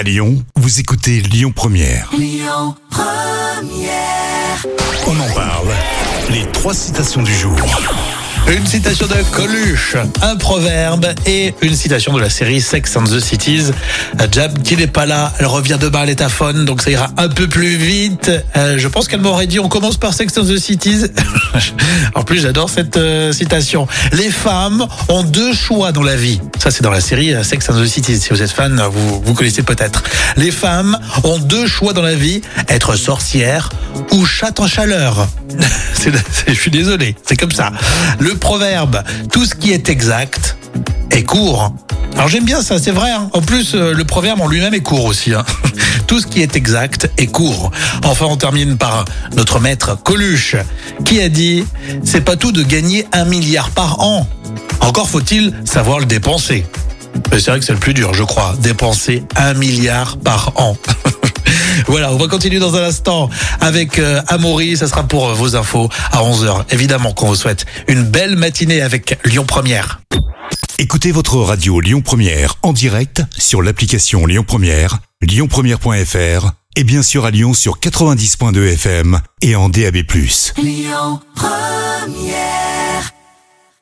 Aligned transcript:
À 0.00 0.02
Lyon, 0.02 0.42
vous 0.56 0.80
écoutez 0.80 1.20
Lyon 1.20 1.52
Première. 1.54 2.10
On 5.06 5.20
en 5.20 5.34
parle. 5.34 5.68
Les 6.30 6.50
trois 6.52 6.72
citations 6.72 7.22
du 7.22 7.34
jour. 7.34 7.54
Une 8.48 8.66
citation 8.66 9.06
de 9.06 9.14
Coluche, 9.32 9.96
un 10.22 10.36
proverbe 10.36 11.06
et 11.26 11.54
une 11.62 11.74
citation 11.74 12.12
de 12.12 12.20
la 12.20 12.30
série 12.30 12.60
Sex 12.60 12.96
and 12.96 13.04
the 13.04 13.20
Cities. 13.20 13.70
Jab 14.32 14.62
qui 14.62 14.76
n'est 14.76 14.86
pas 14.86 15.06
là, 15.06 15.32
elle 15.38 15.46
revient 15.46 15.78
demain 15.80 16.00
à 16.00 16.06
l'étaphone, 16.06 16.64
donc 16.64 16.82
ça 16.82 16.90
ira 16.90 17.08
un 17.16 17.28
peu 17.28 17.46
plus 17.46 17.76
vite. 17.76 18.30
Euh, 18.56 18.78
je 18.78 18.88
pense 18.88 19.06
qu'elle 19.08 19.20
m'aurait 19.20 19.46
dit 19.46 19.60
on 19.60 19.68
commence 19.68 19.96
par 19.96 20.14
Sex 20.14 20.36
and 20.38 20.44
the 20.44 20.58
Cities. 20.58 21.06
en 22.14 22.22
plus, 22.22 22.40
j'adore 22.40 22.70
cette 22.70 22.96
euh, 22.96 23.32
citation. 23.32 23.86
Les 24.12 24.30
femmes 24.30 24.86
ont 25.08 25.22
deux 25.22 25.52
choix 25.52 25.92
dans 25.92 26.02
la 26.02 26.16
vie. 26.16 26.40
Ça, 26.58 26.70
c'est 26.70 26.82
dans 26.82 26.90
la 26.90 27.00
série 27.00 27.32
euh, 27.34 27.44
Sex 27.44 27.68
and 27.70 27.80
the 27.80 27.86
Cities. 27.86 28.18
Si 28.18 28.30
vous 28.30 28.42
êtes 28.42 28.50
fan, 28.50 28.82
vous, 28.90 29.20
vous 29.20 29.34
connaissez 29.34 29.62
peut-être. 29.62 30.02
Les 30.36 30.50
femmes 30.50 30.98
ont 31.24 31.38
deux 31.38 31.66
choix 31.66 31.92
dans 31.92 32.02
la 32.02 32.14
vie 32.14 32.40
être 32.68 32.96
sorcière 32.96 33.70
ou 34.12 34.24
chatte 34.24 34.60
en 34.60 34.66
chaleur. 34.66 35.28
Je 36.46 36.52
suis 36.54 36.70
désolé, 36.70 37.14
c'est 37.26 37.36
comme 37.36 37.52
ça. 37.52 37.70
Le 38.18 38.34
proverbe, 38.36 39.02
tout 39.32 39.44
ce 39.44 39.54
qui 39.54 39.72
est 39.72 39.88
exact 39.88 40.56
est 41.10 41.24
court. 41.24 41.74
Alors 42.14 42.28
j'aime 42.28 42.44
bien 42.44 42.62
ça, 42.62 42.78
c'est 42.78 42.90
vrai. 42.90 43.10
hein. 43.10 43.30
En 43.32 43.40
plus, 43.40 43.74
euh, 43.74 43.92
le 43.92 44.04
proverbe 44.04 44.40
en 44.40 44.48
lui-même 44.48 44.74
est 44.74 44.80
court 44.80 45.04
aussi. 45.04 45.32
hein. 45.34 45.44
Tout 46.06 46.18
ce 46.20 46.26
qui 46.26 46.42
est 46.42 46.56
exact 46.56 47.08
est 47.18 47.28
court. 47.28 47.70
Enfin, 48.04 48.26
on 48.28 48.36
termine 48.36 48.76
par 48.76 49.04
notre 49.36 49.60
maître 49.60 49.96
Coluche, 50.02 50.56
qui 51.04 51.20
a 51.20 51.28
dit 51.28 51.64
«C'est 52.04 52.22
pas 52.22 52.34
tout 52.34 52.50
de 52.50 52.64
gagner 52.64 53.06
un 53.12 53.24
milliard 53.24 53.70
par 53.70 54.00
an. 54.00 54.26
Encore 54.80 55.08
faut-il 55.08 55.54
savoir 55.64 56.00
le 56.00 56.06
dépenser.» 56.06 56.66
C'est 57.32 57.46
vrai 57.46 57.60
que 57.60 57.64
c'est 57.64 57.72
le 57.72 57.78
plus 57.78 57.94
dur, 57.94 58.12
je 58.12 58.24
crois, 58.24 58.54
dépenser 58.60 59.22
un 59.36 59.54
milliard 59.54 60.16
par 60.16 60.52
an. 60.56 60.76
Voilà, 61.86 62.12
on 62.12 62.16
va 62.16 62.28
continuer 62.28 62.58
dans 62.58 62.76
un 62.76 62.84
instant 62.84 63.30
avec 63.60 63.98
euh, 63.98 64.20
Amaury. 64.28 64.76
Ça 64.76 64.88
sera 64.88 65.02
pour 65.02 65.28
euh, 65.28 65.34
vos 65.34 65.56
infos 65.56 65.88
à 66.12 66.22
11h. 66.22 66.64
Évidemment 66.70 67.12
qu'on 67.12 67.28
vous 67.28 67.36
souhaite 67.36 67.66
une 67.88 68.02
belle 68.02 68.36
matinée 68.36 68.82
avec 68.82 69.18
Lyon 69.24 69.44
Première. 69.46 70.00
Écoutez 70.78 71.12
votre 71.12 71.36
radio 71.36 71.80
Lyon 71.80 72.00
Première 72.00 72.54
en 72.62 72.72
direct 72.72 73.22
sur 73.36 73.60
l'application 73.60 74.24
Lyon 74.26 74.44
Première, 74.46 74.98
lyonpremière.fr 75.20 76.52
et 76.76 76.84
bien 76.84 77.02
sûr 77.02 77.26
à 77.26 77.30
Lyon 77.30 77.52
sur 77.52 77.78
90.2 77.78 78.72
FM 78.72 79.20
et 79.42 79.56
en 79.56 79.68
DAB+. 79.68 79.96
Lyon 80.56 81.20
Première 81.34 82.79